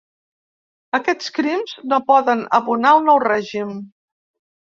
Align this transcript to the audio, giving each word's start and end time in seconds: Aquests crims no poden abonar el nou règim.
Aquests 0.99 1.27
crims 1.35 1.73
no 1.91 1.99
poden 2.07 2.41
abonar 2.61 2.95
el 3.01 3.05
nou 3.11 3.21
règim. 3.25 3.75